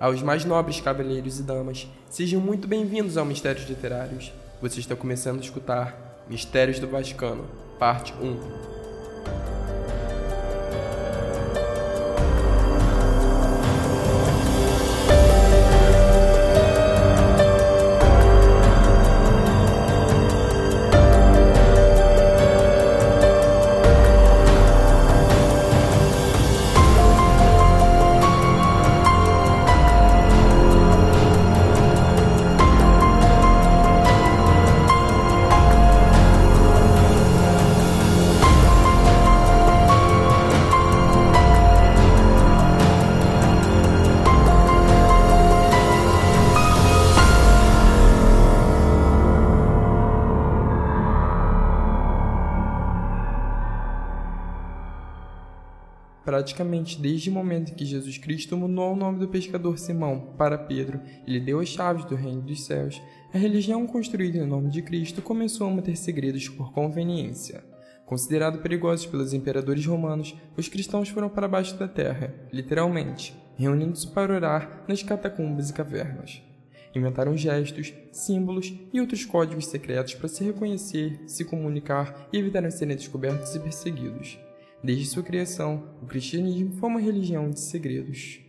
[0.00, 4.32] Aos mais nobres cavaleiros e damas, sejam muito bem-vindos ao Mistérios Literários.
[4.62, 7.44] Você está começando a escutar Mistérios do Vaticano,
[7.78, 8.79] parte 1.
[56.50, 60.58] Praticamente desde o momento em que Jesus Cristo mudou o nome do pescador Simão para
[60.58, 63.00] Pedro e lhe deu as chaves do reino dos céus,
[63.32, 67.62] a religião construída em nome de Cristo começou a manter segredos por conveniência.
[68.04, 74.34] Considerados perigosos pelos imperadores romanos, os cristãos foram para baixo da terra, literalmente, reunindo-se para
[74.34, 76.42] orar nas catacumbas e cavernas.
[76.92, 82.96] Inventaram gestos, símbolos e outros códigos secretos para se reconhecer, se comunicar e evitar serem
[82.96, 84.49] descobertos e perseguidos.
[84.82, 88.40] Desde sua criação, o cristianismo foi uma religião de segredos.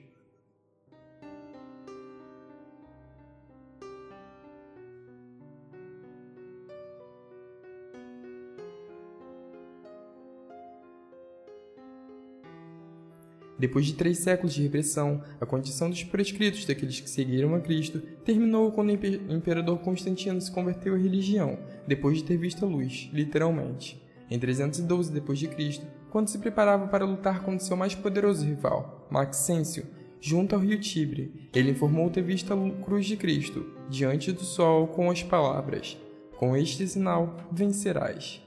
[13.59, 17.99] Depois de três séculos de repressão, a condição dos prescritos daqueles que seguiram a Cristo
[18.25, 23.07] terminou quando o imperador Constantino se converteu à religião, depois de ter visto a luz,
[23.13, 24.00] literalmente.
[24.31, 29.85] Em 312 d.C., quando se preparava para lutar contra seu mais poderoso rival, Maxêncio,
[30.21, 34.87] junto ao rio Tibre, ele informou ter visto a cruz de Cristo diante do sol
[34.87, 35.97] com as palavras:
[36.37, 38.41] Com este sinal vencerás.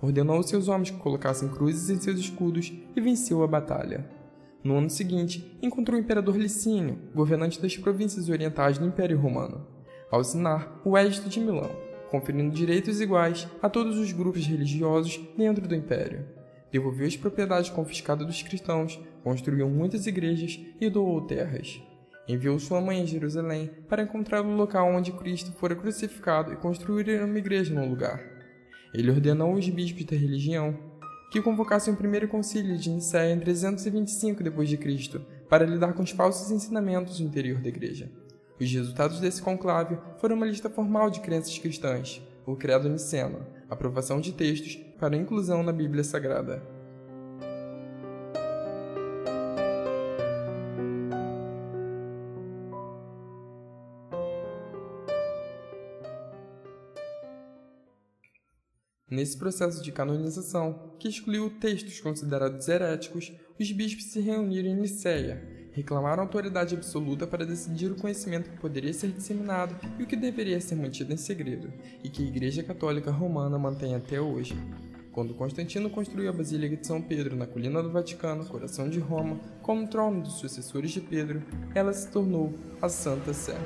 [0.00, 4.10] Ordenou aos seus homens que colocassem cruzes em seus escudos e venceu a batalha.
[4.64, 9.64] No ano seguinte, encontrou o imperador Licínio, governante das províncias orientais do Império Romano,
[10.10, 11.70] ao assinar o Edito de Milão,
[12.12, 16.24] conferindo direitos iguais a todos os grupos religiosos dentro do Império
[16.72, 21.80] devolveu as propriedades confiscadas dos cristãos, construiu muitas igrejas e doou terras.
[22.26, 27.22] Enviou sua mãe a Jerusalém para encontrar o local onde Cristo fora crucificado e construir
[27.22, 28.24] uma igreja no lugar.
[28.94, 30.78] Ele ordenou aos bispos da religião
[31.30, 35.20] que convocassem o primeiro concílio de Nicéia em 325 d.C.
[35.48, 38.10] para lidar com os falsos ensinamentos no interior da igreja.
[38.62, 44.20] Os resultados desse conclave foram uma lista formal de crenças cristãs, o Credo Niceno, aprovação
[44.20, 46.62] de textos para inclusão na Bíblia Sagrada.
[59.10, 65.61] Nesse processo de canonização, que excluiu textos considerados heréticos, os bispos se reuniram em Nicéia,
[65.72, 70.60] reclamaram autoridade absoluta para decidir o conhecimento que poderia ser disseminado e o que deveria
[70.60, 71.72] ser mantido em segredo,
[72.02, 74.56] e que a Igreja Católica Romana mantém até hoje.
[75.12, 79.38] Quando Constantino construiu a Basílica de São Pedro na colina do Vaticano, coração de Roma,
[79.60, 81.42] como trono dos sucessores de Pedro,
[81.74, 83.58] ela se tornou a Santa Sé.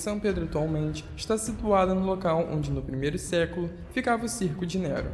[0.00, 4.64] De São Pedro atualmente está situada no local onde no primeiro século ficava o Circo
[4.64, 5.10] de Nero.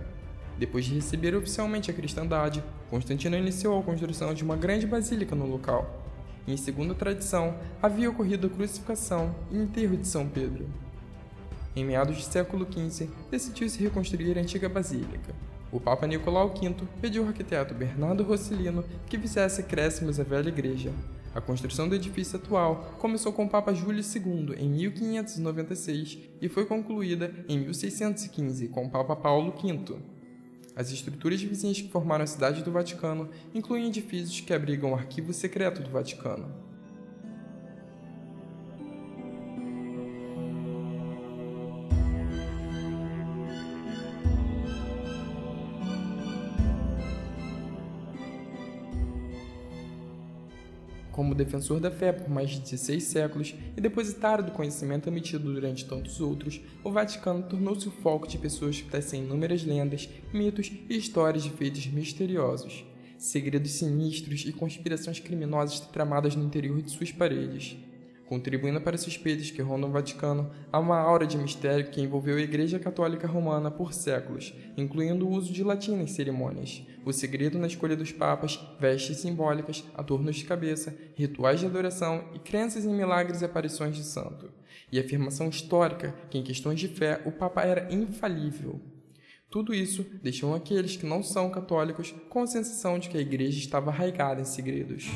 [0.56, 5.44] Depois de receber oficialmente a cristandade, Constantino iniciou a construção de uma grande basílica no
[5.44, 6.05] local.
[6.47, 10.69] Em segunda tradição, havia ocorrido a crucificação e enterro de São Pedro.
[11.75, 15.35] Em meados do século XV, decidiu-se reconstruir a antiga basílica.
[15.73, 20.93] O Papa Nicolau V pediu ao arquiteto Bernardo Rosselino que fizesse acréscimos à velha igreja,
[21.37, 26.65] a construção do edifício atual começou com o Papa Júlio II em 1596 e foi
[26.65, 29.99] concluída em 1615 com o Papa Paulo V.
[30.75, 35.35] As estruturas vizinhas que formaram a cidade do Vaticano incluem edifícios que abrigam o arquivo
[35.35, 36.66] secreto do Vaticano.
[51.37, 56.21] Defensor da fé por mais de 16 séculos e depositário do conhecimento emitido durante tantos
[56.21, 61.44] outros, o Vaticano tornou-se o foco de pessoas que tecem inúmeras lendas, mitos e histórias
[61.44, 62.85] de feitos misteriosos,
[63.19, 67.77] segredos sinistros e conspirações criminosas tramadas no interior de suas paredes
[68.27, 72.41] contribuindo para suspeitas que rondam o Vaticano a uma aura de mistério que envolveu a
[72.41, 77.69] Igreja Católica Romana por séculos, incluindo o uso de latim em cerimônias, o segredo na
[77.69, 83.41] escolha dos papas, vestes simbólicas, adornos de cabeça, rituais de adoração e crenças em milagres
[83.41, 84.50] e aparições de santo,
[84.91, 88.81] e a afirmação histórica que em questões de fé o papa era infalível.
[89.49, 93.61] Tudo isso deixou aqueles que não são católicos com a sensação de que a igreja
[93.61, 95.09] estava arraigada em segredos.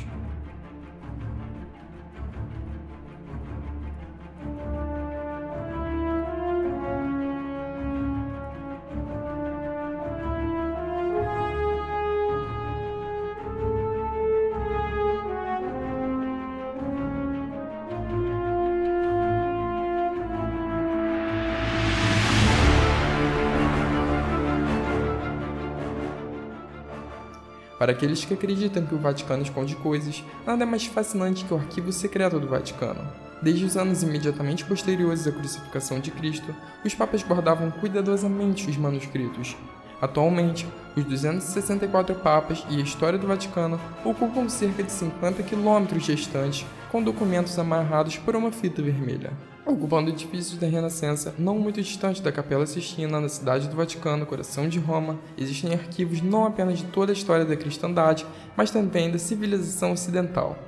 [27.80, 31.56] Para aqueles que acreditam que o Vaticano esconde coisas, nada é mais fascinante que o
[31.56, 33.00] arquivo secreto do Vaticano.
[33.40, 36.54] Desde os anos imediatamente posteriores à crucificação de Cristo,
[36.84, 39.56] os papas guardavam cuidadosamente os manuscritos.
[40.00, 40.66] Atualmente,
[40.96, 47.02] os 264 papas e a história do Vaticano ocupam cerca de 50 quilômetros distantes, com
[47.02, 49.32] documentos amarrados por uma fita vermelha
[49.70, 54.68] ocupando edifícios da Renascença não muito distante da Capela Sistina, na cidade do Vaticano, coração
[54.68, 58.26] de Roma, existem arquivos não apenas de toda a história da cristandade,
[58.56, 60.58] mas também da civilização ocidental.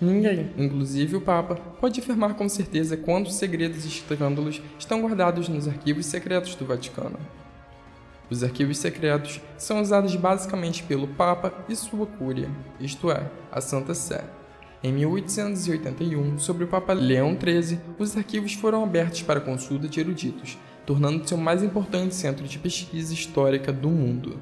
[0.00, 5.66] Ninguém, inclusive o Papa, pode afirmar com certeza quantos segredos e escândalos estão guardados nos
[5.66, 7.18] arquivos secretos do Vaticano.
[8.30, 13.94] Os arquivos secretos são usados basicamente pelo Papa e sua Cúria, isto é, a Santa
[13.94, 14.24] Sé.
[14.82, 20.58] Em 1881, sobre o Papa Leão XIII, os arquivos foram abertos para consulta de eruditos,
[20.86, 24.38] tornando-se o mais importante centro de pesquisa histórica do mundo.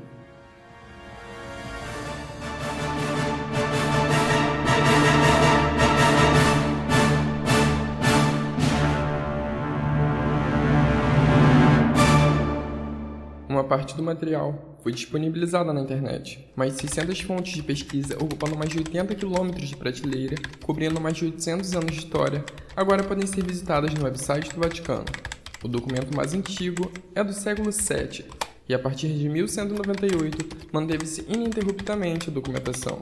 [13.56, 16.46] Uma parte do material foi disponibilizada na internet.
[16.54, 21.16] Mais de 600 fontes de pesquisa, ocupando mais de 80 quilômetros de prateleira, cobrindo mais
[21.16, 22.44] de 800 anos de história,
[22.76, 25.06] agora podem ser visitadas no website do Vaticano.
[25.64, 28.26] O documento mais antigo é do século VII
[28.68, 33.00] e, a partir de 1198, manteve-se ininterruptamente a documentação.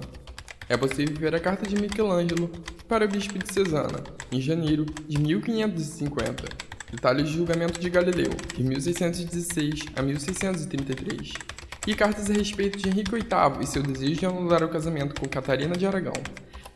[0.68, 2.48] É possível ver a carta de Michelangelo
[2.88, 8.62] para o bispo de Cesana, em janeiro de 1550 Detalhes de julgamento de Galileu, de
[8.62, 11.32] 1616 a 1633.
[11.88, 15.26] E cartas a respeito de Henrique VIII e seu desejo de anular o casamento com
[15.26, 16.12] Catarina de Aragão,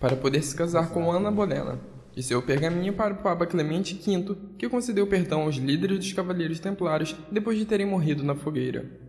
[0.01, 1.79] para poder se casar com Ana Bolena.
[2.17, 6.59] E seu pergaminho para o Papa Clemente V, que concedeu perdão aos líderes dos Cavaleiros
[6.59, 9.08] Templários depois de terem morrido na fogueira.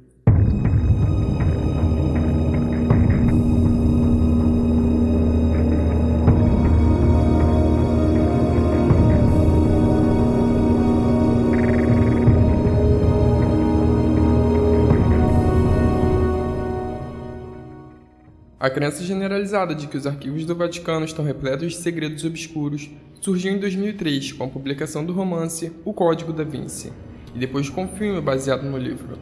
[18.69, 22.88] A crença generalizada de que os arquivos do Vaticano estão repletos de segredos obscuros
[23.19, 26.93] surgiu em 2003 com a publicação do romance O Código da Vinci,
[27.33, 29.17] e depois com um filme baseado no livro.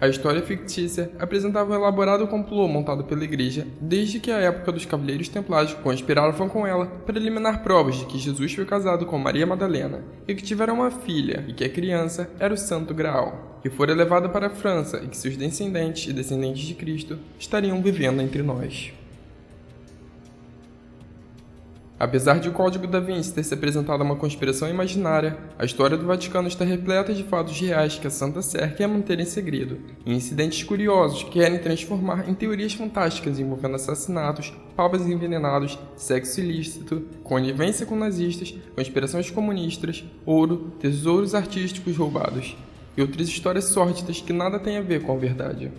[0.00, 4.86] A história fictícia apresentava um elaborado complô montado pela Igreja desde que a época dos
[4.86, 9.46] Cavaleiros Templários conspiravam com ela para eliminar provas de que Jesus foi casado com Maria
[9.46, 13.68] Madalena e que tiveram uma filha e que a criança era o Santo Graal, que
[13.68, 18.22] fora levada para a França e que seus descendentes e descendentes de Cristo estariam vivendo
[18.22, 18.94] entre nós.
[22.00, 26.06] Apesar de o Código da Vinci ter se apresentado uma conspiração imaginária, a história do
[26.06, 29.76] Vaticano está repleta de fatos reais que a Santa Sé quer manter em segredo,
[30.06, 37.02] e incidentes curiosos que querem transformar em teorias fantásticas envolvendo assassinatos, papas envenenados, sexo ilícito,
[37.22, 42.56] conivência com nazistas, conspirações comunistas, ouro, tesouros artísticos roubados
[42.96, 45.70] e outras histórias sórdidas que nada têm a ver com a verdade.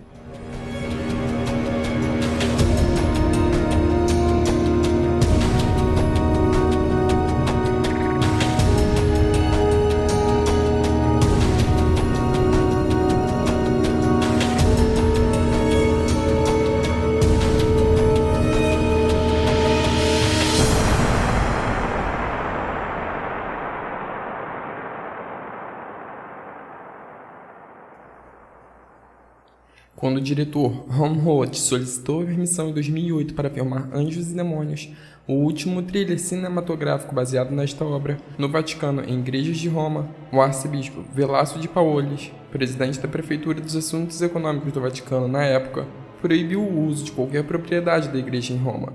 [30.32, 34.90] Diretor Ron Howard solicitou permissão em 2008 para filmar Anjos e Demônios,
[35.28, 41.04] o último thriller cinematográfico baseado nesta obra, no Vaticano, em igrejas de Roma, o arcebispo
[41.14, 45.86] Velácio de Paolis, presidente da Prefeitura dos Assuntos Econômicos do Vaticano na época,
[46.22, 48.94] proibiu o uso de qualquer propriedade da igreja em Roma.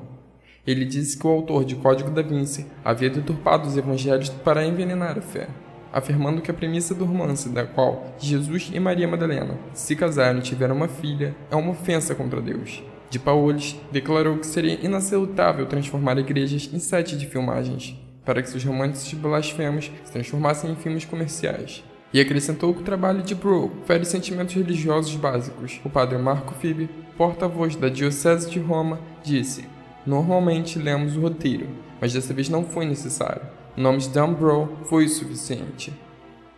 [0.67, 5.19] Ele disse que o autor de Código da Vinci havia deturpado os evangelhos para envenenar
[5.19, 5.49] a fé
[5.97, 10.43] afirmando que a premissa do romance, da qual Jesus e Maria Madalena se casaram e
[10.43, 12.83] tiveram uma filha, é uma ofensa contra Deus.
[13.09, 18.63] De Paulis declarou que seria inaceitável transformar igrejas em sete de filmagens, para que seus
[18.63, 21.83] romances blasfemos se transformassem em filmes comerciais.
[22.13, 25.81] E acrescentou que o trabalho de Bro fere sentimentos religiosos básicos.
[25.83, 29.65] O padre Marco Fibe, porta-voz da Diocese de Roma, disse:
[30.05, 33.56] Normalmente lemos o roteiro, mas dessa vez não foi necessário.
[33.77, 35.93] O nome de Dan Bro foi o suficiente.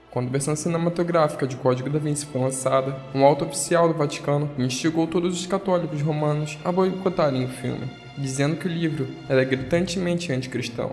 [0.08, 4.48] Quando a versão cinematográfica de Código da Vinci foi lançada, um alto oficial do Vaticano
[4.56, 10.32] instigou todos os católicos romanos a boicotarem o filme, dizendo que o livro era gritantemente
[10.32, 10.92] anticristão.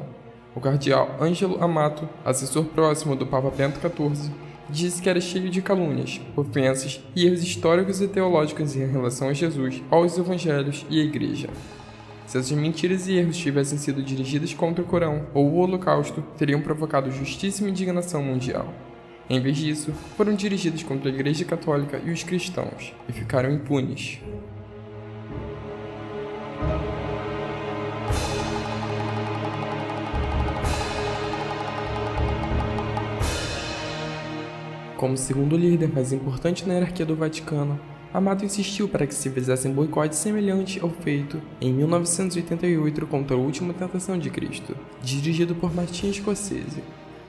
[0.55, 4.31] O cardeal Angelo Amato, assessor próximo do Papa Bento XIV,
[4.67, 9.33] disse que era cheio de calúnias, ofensas e erros históricos e teológicos em relação a
[9.33, 11.49] Jesus, aos evangelhos e à Igreja.
[12.25, 16.61] Se essas mentiras e erros tivessem sido dirigidas contra o Corão ou o Holocausto, teriam
[16.61, 18.73] provocado justíssima indignação mundial.
[19.29, 24.19] Em vez disso, foram dirigidos contra a Igreja Católica e os cristãos, e ficaram impunes.
[34.97, 37.79] Como segundo líder mais importante na hierarquia do Vaticano,
[38.15, 43.39] Amato insistiu para que se fizesse um boicote semelhante ao feito em 1988 contra a
[43.39, 46.81] Última Tentação de Cristo, dirigido por Martin Scorsese.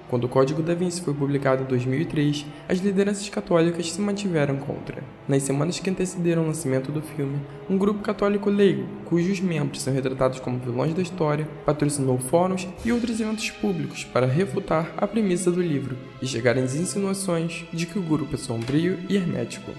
[0.08, 5.02] Quando o Código da Vinci foi publicado em 2003, as lideranças católicas se mantiveram contra.
[5.26, 9.92] Nas semanas que antecederam o lançamento do filme, um grupo católico leigo, cujos membros são
[9.92, 15.50] retratados como vilões da história, patrocinou fóruns e outros eventos públicos para refutar a premissa
[15.50, 19.72] do livro e chegar às insinuações de que o grupo é sombrio e hermético.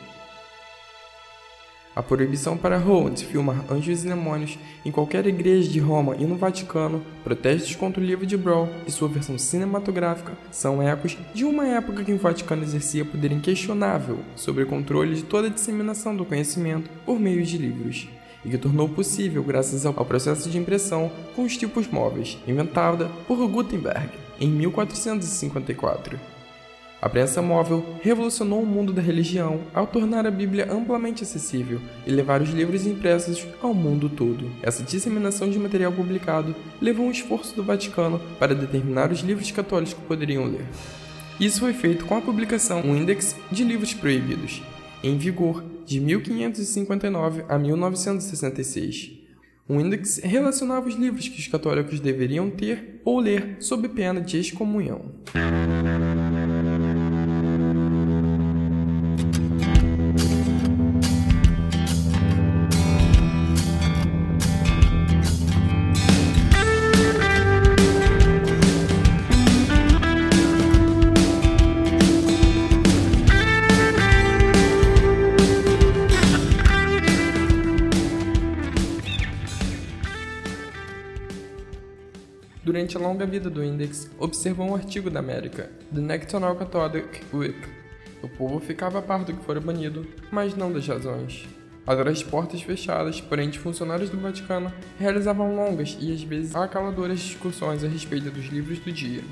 [1.97, 6.35] A proibição para Howard filmar anjos e demônios em qualquer igreja de Roma e no
[6.35, 11.65] Vaticano, protestos contra o livro de Brawl e sua versão cinematográfica são ecos de uma
[11.65, 16.23] época que o Vaticano exercia poder inquestionável sobre o controle de toda a disseminação do
[16.23, 18.07] conhecimento por meio de livros,
[18.45, 23.39] e que tornou possível graças ao processo de impressão com os tipos móveis, inventada por
[23.47, 26.36] Gutenberg em 1454.
[26.99, 32.11] A prensa móvel revolucionou o mundo da religião ao tornar a Bíblia amplamente acessível e
[32.11, 34.49] levar os livros impressos ao mundo todo.
[34.63, 39.93] Essa disseminação de material publicado levou um esforço do Vaticano para determinar os livros católicos
[39.93, 40.65] que poderiam ler.
[41.39, 44.63] Isso foi feito com a publicação do Index de Livros Proibidos,
[45.03, 49.11] em vigor de 1559 a 1966.
[49.69, 54.39] O índex relacionava os livros que os católicos deveriam ter ou ler sob pena de
[54.39, 55.11] excomunhão.
[83.17, 87.57] Longa vida do Index, observou um artigo da América, The National Catholic Week.
[88.21, 91.47] O povo ficava a par do que fora banido, mas não das razões.
[91.87, 97.19] Atrás de portas fechadas, porém de funcionários do Vaticano, realizavam longas e às vezes acaladoras
[97.19, 99.23] discussões a respeito dos livros do dia.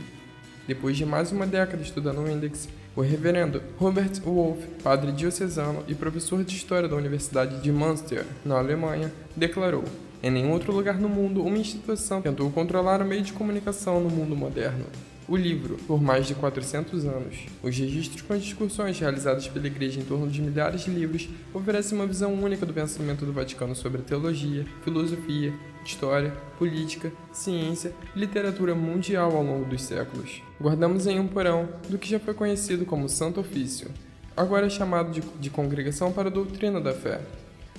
[0.67, 5.93] Depois de mais uma década estudando o Index, o reverendo Robert Wolff, padre diocesano e
[5.93, 9.83] professor de História da Universidade de Münster, na Alemanha, declarou
[10.23, 14.09] em nenhum outro lugar no mundo, uma instituição tentou controlar o meio de comunicação no
[14.09, 14.85] mundo moderno.
[15.27, 19.99] O livro, por mais de 400 anos, os registros com as discussões realizadas pela Igreja
[19.99, 24.03] em torno de milhares de livros oferecem uma visão única do pensamento do Vaticano sobre
[24.03, 25.51] teologia, filosofia,
[25.83, 30.43] história, política, ciência e literatura mundial ao longo dos séculos.
[30.61, 33.89] Guardamos em um porão do que já foi conhecido como Santo Ofício,
[34.37, 37.19] agora chamado de, de Congregação para a Doutrina da Fé,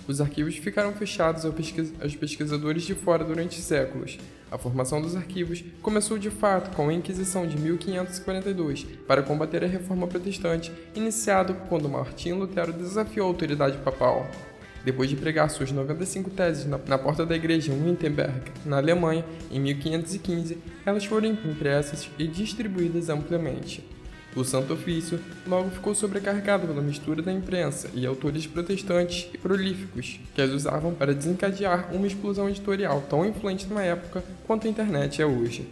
[0.07, 4.19] os arquivos ficaram fechados aos pesquisadores de fora durante séculos.
[4.51, 9.67] A formação dos arquivos começou de fato com a Inquisição de 1542 para combater a
[9.67, 14.27] reforma protestante, iniciado quando Martim Lutero desafiou a autoridade papal.
[14.85, 19.25] Depois de pregar suas 95 teses na, na porta da igreja em Wittenberg, na Alemanha,
[19.51, 23.96] em 1515, elas foram impressas e distribuídas amplamente.
[24.37, 30.21] O Santo Ofício logo ficou sobrecarregado pela mistura da imprensa e autores protestantes e prolíficos,
[30.35, 35.23] que as usavam para desencadear uma explosão editorial tão influente na época quanto a internet
[35.23, 35.67] é hoje.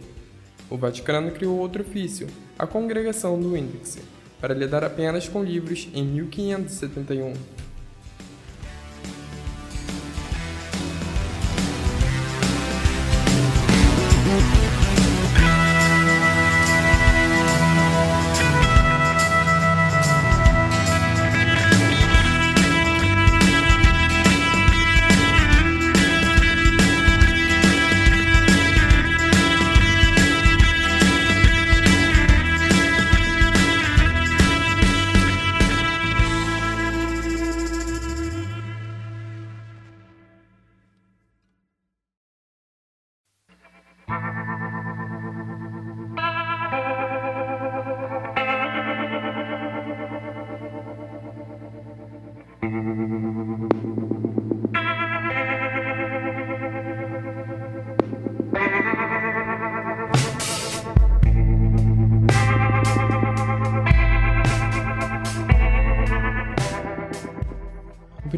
[0.67, 4.01] O Vaticano criou outro ofício, a Congregação do Índice,
[4.41, 7.64] para lidar apenas com livros em 1571.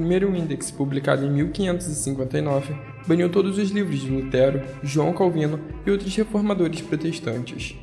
[0.07, 2.73] Primeiro índex, publicado em 1559,
[3.05, 7.75] baniu todos os livros de Lutero, João Calvino e outros reformadores protestantes.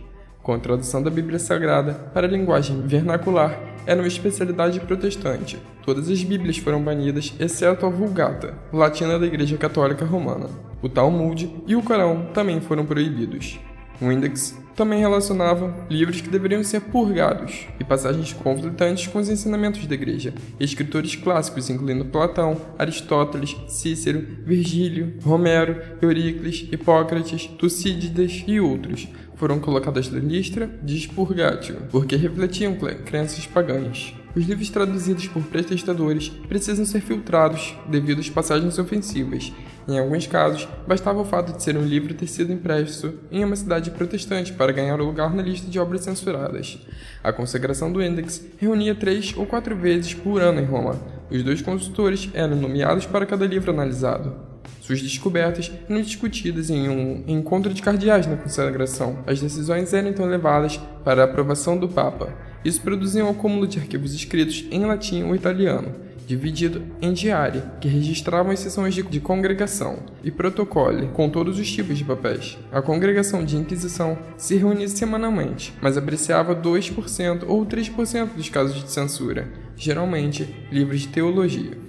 [0.42, 5.58] Com a tradução da Bíblia Sagrada para a linguagem vernacular, era uma especialidade protestante.
[5.84, 10.48] Todas as Bíblias foram banidas, exceto a Vulgata, latina da Igreja Católica Romana.
[10.80, 13.60] O Talmud e o Corão também foram proibidos.
[14.00, 19.86] O Index também relacionava livros que deveriam ser purgados e passagens conflitantes com os ensinamentos
[19.86, 20.34] da Igreja.
[20.58, 30.10] Escritores clássicos, incluindo Platão, Aristóteles, Cícero, Virgílio, Romero, Euríclides, Hipócrates, Tucídides e outros, foram colocadas
[30.10, 34.14] na lista de expurgatio, porque refletiam crenças pagãs.
[34.36, 39.52] Os livros traduzidos por protestadores precisam ser filtrados devido às passagens ofensivas.
[39.86, 43.54] Em alguns casos, bastava o fato de ser um livro ter sido impresso em uma
[43.54, 46.78] cidade protestante para ganhar o lugar na lista de obras censuradas.
[47.22, 50.98] A consagração do Index reunia três ou quatro vezes por ano em Roma.
[51.30, 54.34] Os dois consultores eram nomeados para cada livro analisado.
[54.80, 59.18] Suas descobertas eram discutidas em um encontro de cardeais na consagração.
[59.26, 62.34] As decisões eram então levadas para a aprovação do Papa.
[62.64, 65.94] Isso produzia um acúmulo de arquivos escritos em latim ou italiano,
[66.26, 71.70] dividido em diário, que registravam as sessões de, de congregação, e protocole, com todos os
[71.70, 72.56] tipos de papéis.
[72.72, 78.90] A congregação de Inquisição se reunia semanalmente, mas apreciava 2% ou 3% dos casos de
[78.90, 81.83] censura, geralmente livros de teologia.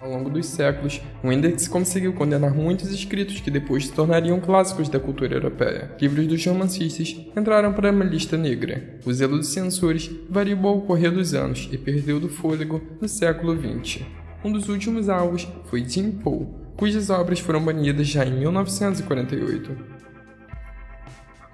[0.00, 4.88] Ao longo dos séculos, o Index conseguiu condenar muitos escritos que depois se tornariam clássicos
[4.88, 5.90] da cultura europeia.
[6.00, 8.98] Livros dos romancistas entraram para uma lista negra.
[9.04, 13.56] O zelo dos censores variou ao correr dos anos e perdeu do fôlego no século
[13.56, 14.02] XX.
[14.44, 19.95] Um dos últimos alvos foi Jim Poe, cujas obras foram banidas já em 1948.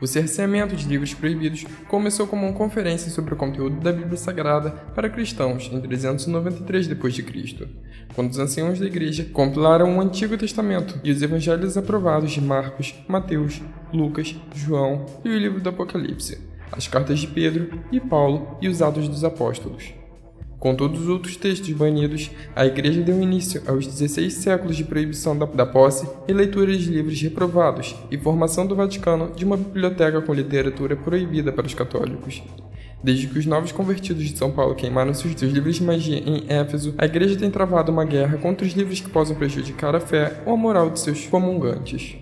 [0.03, 4.73] O cerceamento de livros proibidos começou como uma conferência sobre o conteúdo da Bíblia Sagrada
[4.97, 7.69] para cristãos em 393 d.C.,
[8.13, 12.97] quando os anciãos da igreja compilaram o Antigo Testamento e os evangelhos aprovados de Marcos,
[13.07, 13.63] Mateus,
[13.93, 16.37] Lucas, João e o livro do Apocalipse,
[16.73, 20.02] as cartas de Pedro e Paulo e os Atos dos Apóstolos.
[20.63, 25.37] Com todos os outros textos banidos, a Igreja deu início aos 16 séculos de proibição
[25.37, 30.23] da, da posse e leitura de livros reprovados e formação do Vaticano de uma biblioteca
[30.23, 32.45] com literatura proibida para os católicos.
[33.03, 36.95] Desde que os novos convertidos de São Paulo queimaram seus livros de magia em Éfeso,
[36.97, 40.55] a igreja tem travado uma guerra contra os livros que possam prejudicar a fé ou
[40.55, 42.22] a moral de seus comungantes.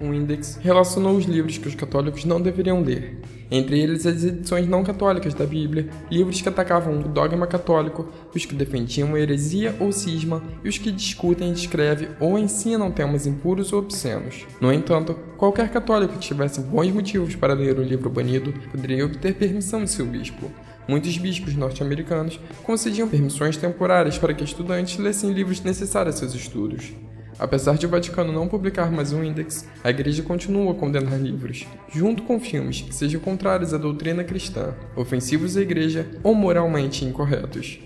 [0.00, 3.18] O Index relacionou os livros que os católicos não deveriam ler,
[3.50, 8.44] entre eles as edições não católicas da Bíblia, livros que atacavam o dogma católico, os
[8.44, 13.80] que defendiam heresia ou cisma e os que discutem, descrevem ou ensinam temas impuros ou
[13.80, 14.46] obscenos.
[14.60, 19.34] No entanto, qualquer católico que tivesse bons motivos para ler o livro banido poderia obter
[19.34, 20.48] permissão de seu bispo.
[20.86, 26.92] Muitos bispos norte-americanos concediam permissões temporárias para que estudantes lessem livros necessários a seus estudos.
[27.38, 31.66] Apesar de o Vaticano não publicar mais um índex, a Igreja continua a condenar livros,
[31.88, 37.78] junto com filmes que sejam contrários à doutrina cristã, ofensivos à Igreja ou moralmente incorretos.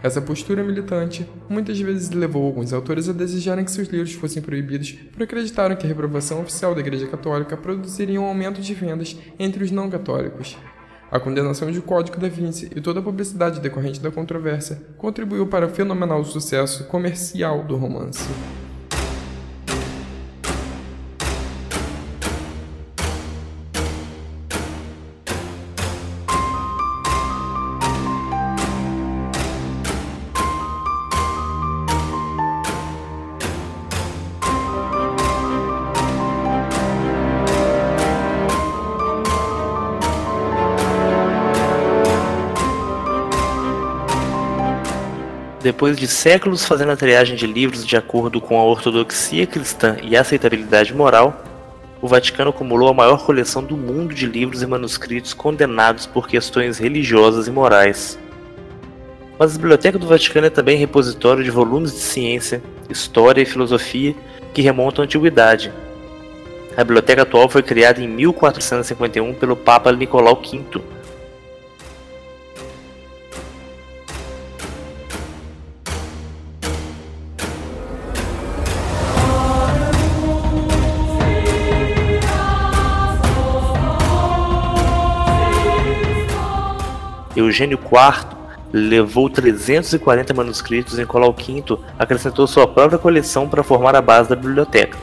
[0.00, 4.92] Essa postura militante muitas vezes levou alguns autores a desejarem que seus livros fossem proibidos
[4.92, 9.62] por acreditarem que a reprovação oficial da Igreja Católica produziria um aumento de vendas entre
[9.62, 10.56] os não católicos.
[11.12, 15.66] A condenação de Código da Vinci e toda a publicidade decorrente da controvérsia contribuiu para
[15.66, 18.26] o fenomenal sucesso comercial do romance.
[45.62, 50.16] Depois de séculos fazendo a triagem de livros de acordo com a ortodoxia cristã e
[50.16, 51.40] a aceitabilidade moral,
[52.00, 56.78] o Vaticano acumulou a maior coleção do mundo de livros e manuscritos condenados por questões
[56.78, 58.18] religiosas e morais.
[59.38, 64.16] Mas a Biblioteca do Vaticano é também repositório de volumes de ciência, história e filosofia
[64.52, 65.72] que remontam à antiguidade.
[66.76, 70.82] A biblioteca atual foi criada em 1451 pelo Papa Nicolau V
[87.36, 88.36] Eugênio IV
[88.72, 94.36] levou 340 manuscritos e Nicolau V acrescentou sua própria coleção para formar a base da
[94.36, 94.96] biblioteca.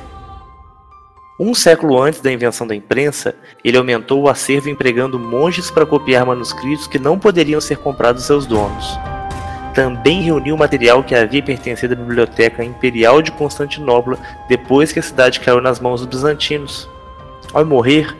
[1.40, 6.26] Um século antes da invenção da imprensa, ele aumentou o acervo empregando monges para copiar
[6.26, 9.00] manuscritos que não poderiam ser comprados seus donos.
[9.74, 14.18] Também reuniu material que havia pertencido à Biblioteca Imperial de Constantinopla
[14.50, 16.90] depois que a cidade caiu nas mãos dos bizantinos.
[17.54, 18.14] Ao morrer,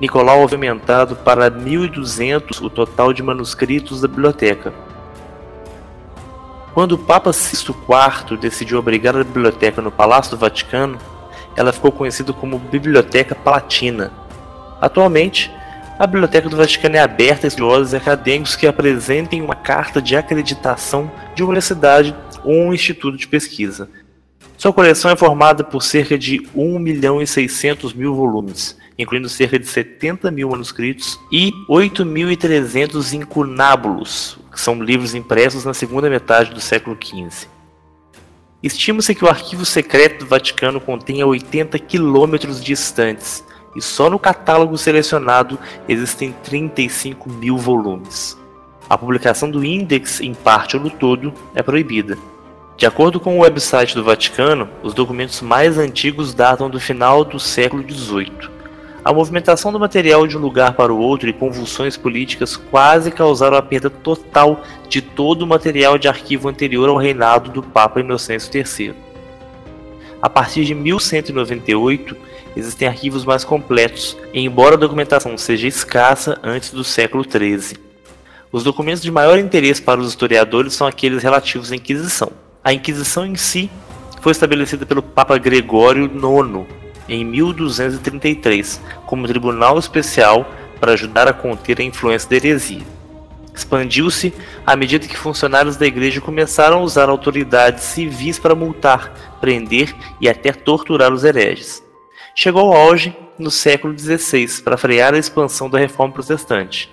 [0.00, 4.72] Nicolau aumentado para 1.200 o total de manuscritos da biblioteca.
[6.72, 10.98] Quando o Papa Sisto IV decidiu abrigar a biblioteca no Palácio do Vaticano,
[11.56, 14.12] ela ficou conhecida como Biblioteca Palatina.
[14.80, 15.52] Atualmente,
[15.96, 21.08] a Biblioteca do Vaticano é aberta a estudiosos acadêmicos que apresentem uma carta de acreditação
[21.36, 23.88] de uma universidade ou um instituto de pesquisa.
[24.58, 29.58] Sua coleção é formada por cerca de 1 milhão e 600 mil volumes, incluindo cerca
[29.58, 36.60] de 70 mil manuscritos e 8.300 incunábulos, que são livros impressos na segunda metade do
[36.60, 37.48] século XV.
[38.62, 43.44] Estima-se que o arquivo secreto do Vaticano contenha 80 quilômetros distantes,
[43.76, 48.38] e só no catálogo selecionado existem 35 mil volumes.
[48.88, 52.16] A publicação do índex, em parte ou no todo, é proibida.
[52.76, 57.38] De acordo com o website do Vaticano, os documentos mais antigos datam do final do
[57.38, 58.53] século XVIII.
[59.04, 63.54] A movimentação do material de um lugar para o outro e convulsões políticas quase causaram
[63.54, 68.50] a perda total de todo o material de arquivo anterior ao reinado do Papa Inocêncio
[68.50, 68.94] III.
[70.22, 72.16] A partir de 1198,
[72.56, 77.76] existem arquivos mais completos, embora a documentação seja escassa antes do século XIII.
[78.50, 82.32] Os documentos de maior interesse para os historiadores são aqueles relativos à Inquisição.
[82.64, 83.70] A Inquisição em si
[84.22, 90.48] foi estabelecida pelo Papa Gregório IX em 1233 como tribunal especial
[90.80, 92.82] para ajudar a conter a influência da heresia.
[93.54, 94.34] Expandiu-se
[94.66, 100.28] à medida que funcionários da igreja começaram a usar autoridades civis para multar, prender e
[100.28, 101.82] até torturar os hereges.
[102.34, 106.92] Chegou ao auge no século XVI para frear a expansão da reforma protestante.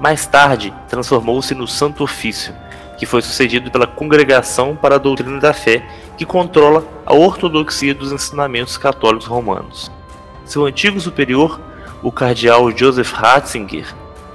[0.00, 2.52] Mais tarde, transformou-se no Santo Ofício,
[2.98, 5.86] que foi sucedido pela Congregação para a Doutrina da Fé,
[6.20, 9.90] que controla a ortodoxia dos ensinamentos católicos romanos.
[10.44, 11.58] Seu antigo superior,
[12.02, 13.86] o cardeal Joseph Ratzinger,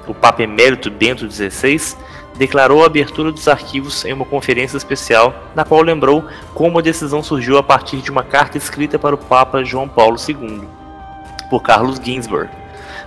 [0.08, 1.96] o Papa Emérito Bento XVI,
[2.34, 7.22] declarou a abertura dos arquivos em uma conferência especial, na qual lembrou como a decisão
[7.22, 10.64] surgiu a partir de uma carta escrita para o Papa João Paulo II,
[11.52, 12.50] por Carlos Ginsburg,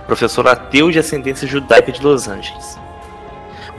[0.07, 2.79] professor ateu de ascendência judaica de Los Angeles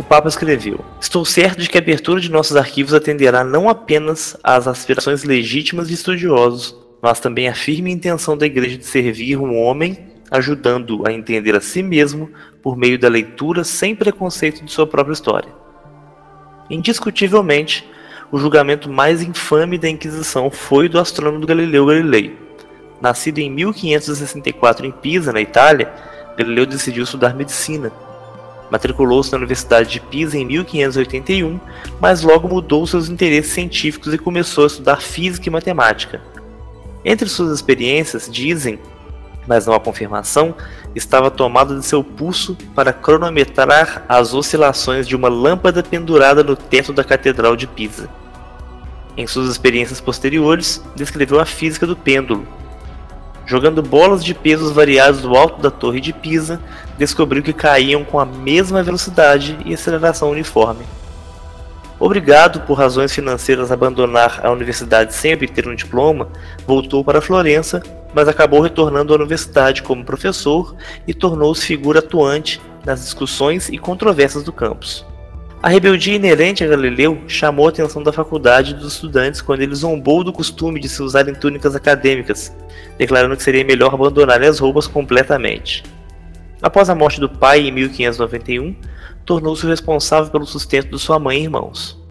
[0.00, 4.34] o Papa escreveu: Estou certo de que a abertura de nossos arquivos atenderá não apenas
[4.42, 9.54] às aspirações legítimas de estudiosos, mas também à firme intenção da Igreja de servir um
[9.58, 9.98] homem,
[10.30, 12.30] ajudando-o a entender a si mesmo
[12.62, 15.52] por meio da leitura sem preconceito de sua própria história.
[16.70, 17.86] Indiscutivelmente,
[18.32, 22.38] o julgamento mais infame da Inquisição foi do astrônomo Galileu Galilei.
[23.02, 25.92] Nascido em 1564 em Pisa, na Itália,
[26.38, 27.92] Galileu decidiu estudar medicina
[28.70, 31.58] Matriculou-se na Universidade de Pisa em 1581,
[32.00, 36.22] mas logo mudou seus interesses científicos e começou a estudar física e matemática.
[37.04, 38.78] Entre suas experiências, dizem,
[39.46, 40.54] mas não há confirmação,
[40.94, 46.92] estava tomado de seu pulso para cronometrar as oscilações de uma lâmpada pendurada no teto
[46.92, 48.08] da Catedral de Pisa.
[49.16, 52.46] Em suas experiências posteriores, descreveu a física do pêndulo,
[53.50, 56.60] Jogando bolas de pesos variados do alto da torre de Pisa,
[56.96, 60.84] descobriu que caíam com a mesma velocidade e aceleração uniforme.
[61.98, 66.28] Obrigado por razões financeiras a abandonar a universidade sem obter um diploma,
[66.64, 67.82] voltou para Florença,
[68.14, 74.44] mas acabou retornando à universidade como professor e tornou-se figura atuante nas discussões e controvérsias
[74.44, 75.04] do campus.
[75.62, 79.74] A rebeldia inerente a Galileu chamou a atenção da faculdade e dos estudantes quando ele
[79.74, 82.56] zombou do costume de se usarem túnicas acadêmicas,
[82.96, 85.84] declarando que seria melhor abandonar as roupas completamente.
[86.62, 88.74] Após a morte do pai em 1591,
[89.26, 92.02] tornou-se o responsável pelo sustento de sua mãe e irmãos.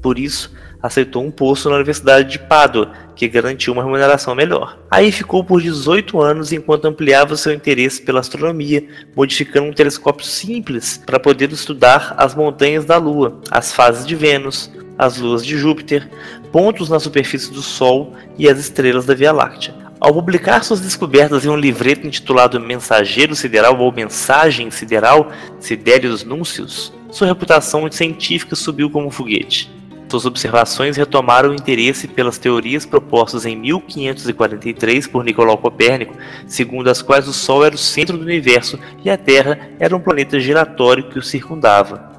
[0.00, 4.78] Por isso, aceitou um posto na Universidade de Pádua, que garantiu uma remuneração melhor.
[4.90, 11.00] Aí ficou por 18 anos enquanto ampliava seu interesse pela astronomia, modificando um telescópio simples
[11.04, 16.08] para poder estudar as montanhas da Lua, as fases de Vênus, as luas de Júpiter,
[16.52, 19.74] pontos na superfície do Sol e as estrelas da Via Láctea.
[20.00, 26.90] Ao publicar suas descobertas em um livreto intitulado Mensageiro Sideral ou Mensagem Sideral, Sidérios Núncios,
[27.10, 29.70] sua reputação científica subiu como um foguete.
[30.10, 36.16] Suas observações retomaram o interesse pelas teorias propostas em 1543 por Nicolau Copérnico,
[36.48, 40.00] segundo as quais o Sol era o centro do universo e a Terra era um
[40.00, 42.10] planeta giratório que o circundava.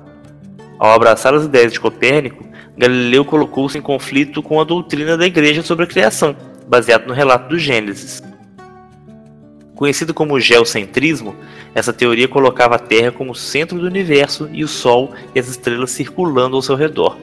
[0.79, 2.45] Ao abraçar as ideias de Copérnico,
[2.77, 6.33] Galileu colocou-se em conflito com a doutrina da Igreja sobre a criação,
[6.65, 8.23] baseado no relato do Gênesis.
[9.75, 11.35] Conhecido como geocentrismo,
[11.75, 15.91] essa teoria colocava a Terra como centro do universo e o Sol e as estrelas
[15.91, 17.17] circulando ao seu redor.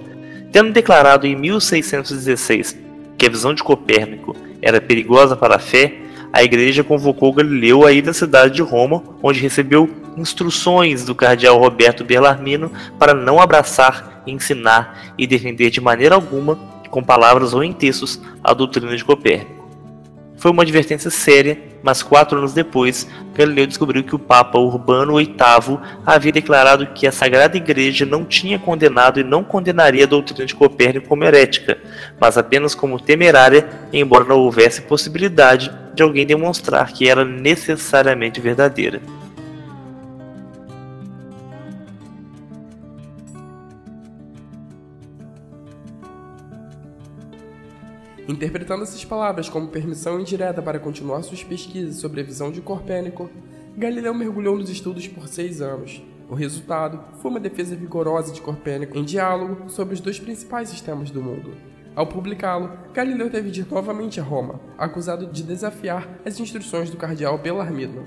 [0.51, 2.77] Tendo declarado em 1616
[3.17, 5.95] que a visão de Copérnico era perigosa para a fé,
[6.33, 11.59] a igreja convocou Galileu a ir à cidade de Roma, onde recebeu instruções do cardeal
[11.59, 16.57] Roberto Bellarmino para não abraçar, ensinar e defender de maneira alguma,
[16.91, 19.58] com palavras ou em textos, a doutrina de Copérnico.
[20.39, 25.37] Foi uma advertência séria, mas quatro anos depois, Galileu descobriu que o Papa Urbano VIII
[26.07, 30.55] havia declarado que a Sagrada Igreja não tinha condenado e não condenaria a doutrina de
[30.55, 31.79] Copérnico como herética,
[32.21, 39.03] mas apenas como temerária, embora não houvesse possibilidade de alguém demonstrar que era necessariamente verdadeira.
[48.29, 53.31] Interpretando essas palavras como permissão indireta para continuar suas pesquisas sobre a visão de Copérnico,
[53.75, 56.03] Galileu mergulhou nos estudos por seis anos.
[56.29, 61.11] O resultado foi uma defesa vigorosa de Copérnico em diálogo sobre os dois principais sistemas
[61.11, 61.53] do mundo.
[61.97, 66.99] Ao publicá-lo, Galileu teve de ir novamente a Roma, acusado de desafiar as instruções do
[66.99, 68.07] cardeal Bellarmino.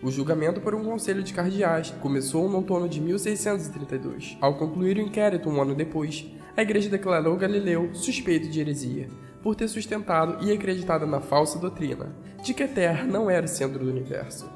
[0.00, 4.38] O julgamento por um conselho de cardeais começou no outono de 1632.
[4.40, 6.24] Ao concluir o inquérito um ano depois,
[6.56, 9.08] a igreja declarou Galileu suspeito de heresia,
[9.44, 13.48] por ter sustentado e acreditado na falsa doutrina de que a Terra não era o
[13.48, 14.50] centro do universo.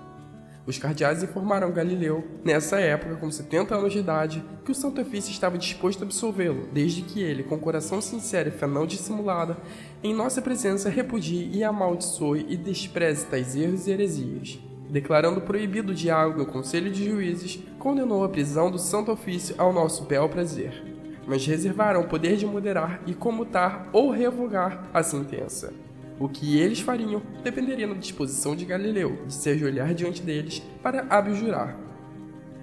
[0.67, 5.31] Os cardeais informaram Galileu, nessa época com 70 anos de idade, que o Santo Ofício
[5.31, 9.59] estava disposto a absolvê-lo, desde que ele, com coração sincero e fé não dissimulada,
[10.03, 14.59] em nossa presença repudie e amaldiçoe e despreze tais erros e heresias.
[14.89, 19.71] Declarando proibido o diálogo no Conselho de Juízes, condenou a prisão do Santo Ofício ao
[19.71, 20.98] nosso bel prazer
[21.29, 25.73] mas reservaram o poder de moderar e comutar ou revogar a sentença.
[26.19, 31.07] O que eles fariam dependeria da disposição de Galileu de se ajoelhar diante deles para
[31.09, 31.88] abjurar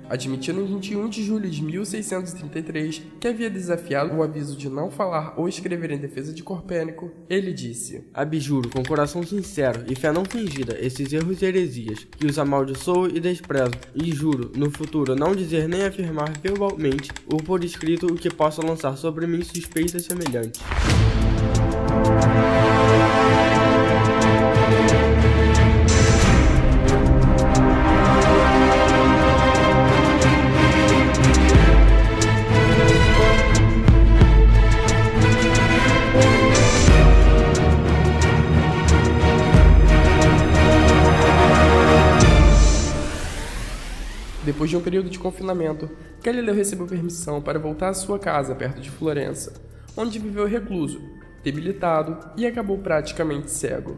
[0.09, 5.33] admitindo em 21 de julho de 1633 que havia desafiado o aviso de não falar
[5.37, 10.25] ou escrever em defesa de Copérnico, ele disse: Abjuro com coração sincero e fé não
[10.25, 15.35] fingida esses erros e heresias, que os amaldiçoo e desprezo, e juro, no futuro, não
[15.35, 20.61] dizer nem afirmar verbalmente ou por escrito o que possa lançar sobre mim suspeitas semelhantes.
[44.45, 45.89] Depois de um período de confinamento,
[46.23, 49.53] Galileu recebeu permissão para voltar à sua casa perto de Florença,
[49.97, 51.01] onde viveu recluso,
[51.43, 53.97] debilitado e acabou praticamente cego.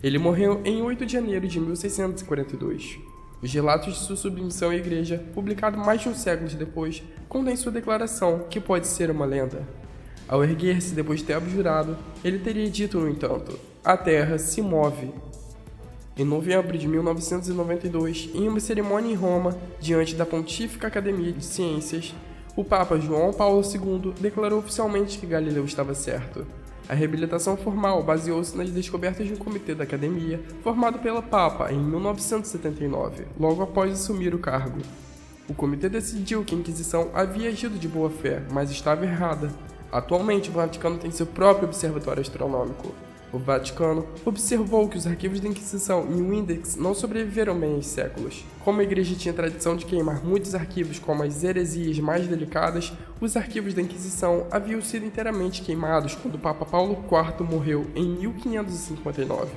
[0.00, 2.98] Ele morreu em 8 de janeiro de 1642.
[3.42, 7.72] Os relatos de sua submissão à igreja, publicado mais de um século depois, contêm sua
[7.72, 9.66] declaração, que pode ser uma lenda.
[10.28, 15.12] Ao erguer-se depois de ter abjurado, ele teria dito, no entanto: A terra se move
[16.16, 22.14] em novembro de 1992, em uma cerimônia em Roma, diante da Pontífica Academia de Ciências,
[22.54, 26.46] o Papa João Paulo II declarou oficialmente que Galileu estava certo.
[26.88, 31.78] A reabilitação formal baseou-se nas descobertas de um comitê da academia, formado pela Papa em
[31.78, 34.80] 1979, logo após assumir o cargo.
[35.48, 39.50] O comitê decidiu que a Inquisição havia agido de boa fé, mas estava errada.
[39.90, 42.94] Atualmente, o Vaticano tem seu próprio observatório astronômico.
[43.34, 47.88] O Vaticano observou que os arquivos da Inquisição e o Index não sobreviveram bem aos
[47.88, 48.44] séculos.
[48.64, 53.36] Como a igreja tinha tradição de queimar muitos arquivos como as heresias mais delicadas, os
[53.36, 59.50] arquivos da Inquisição haviam sido inteiramente queimados quando o Papa Paulo IV morreu em 1559.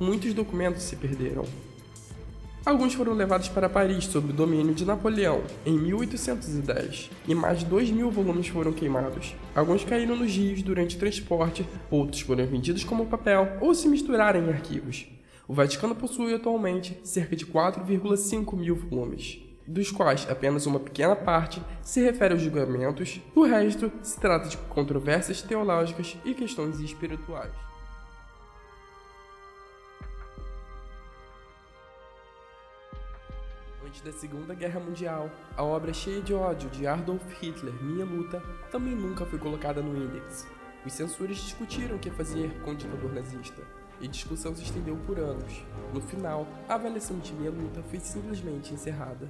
[0.00, 1.44] Muitos documentos se perderam.
[2.64, 7.64] Alguns foram levados para Paris sob o domínio de Napoleão em 1810 e mais de
[7.64, 9.34] 2 mil volumes foram queimados.
[9.54, 14.44] Alguns caíram nos rios durante o transporte, outros foram vendidos como papel ou se misturaram
[14.44, 15.06] em arquivos.
[15.48, 21.62] O Vaticano possui atualmente cerca de 4,5 mil volumes, dos quais apenas uma pequena parte
[21.80, 27.69] se refere aos julgamentos, o resto se trata de controvérsias teológicas e questões espirituais.
[33.90, 38.40] Antes da Segunda Guerra Mundial, a obra cheia de ódio de Adolf Hitler, Minha Luta,
[38.70, 40.46] também nunca foi colocada no índex.
[40.86, 43.60] Os censores discutiram o que fazer com o ditador nazista,
[44.00, 45.64] e discussão se estendeu por anos.
[45.92, 49.28] No final, a avaliação de Minha Luta foi simplesmente encerrada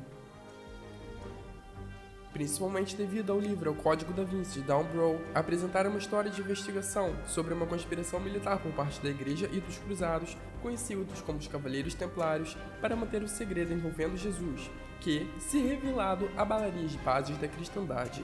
[2.32, 6.40] principalmente devido ao livro O Código da Vinci de Down Brow, apresentar uma história de
[6.40, 11.48] investigação sobre uma conspiração militar por parte da Igreja e dos Cruzados, conhecidos como os
[11.48, 14.70] Cavaleiros Templários, para manter o segredo envolvendo Jesus,
[15.00, 18.22] que, se revelado, abalaria as bases da cristandade.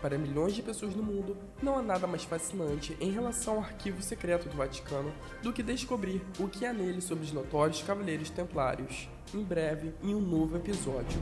[0.00, 4.00] Para milhões de pessoas no mundo, não há nada mais fascinante em relação ao arquivo
[4.00, 9.08] secreto do Vaticano do que descobrir o que há nele sobre os notórios Cavaleiros Templários.
[9.34, 11.20] Em breve, em um novo episódio.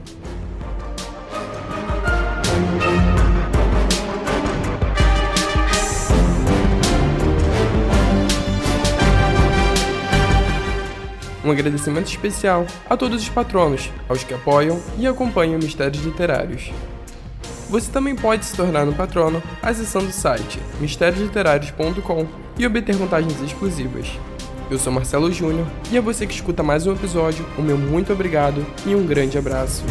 [11.47, 16.73] Um agradecimento especial a todos os patronos, aos que apoiam e acompanham Mistérios Literários.
[17.71, 22.27] Você também pode se tornar um patrono acessando o site mistériosliterários.com
[22.59, 24.09] e obter vantagens exclusivas.
[24.69, 27.47] Eu sou Marcelo Júnior e é você que escuta mais um episódio.
[27.57, 29.85] O meu muito obrigado e um grande abraço.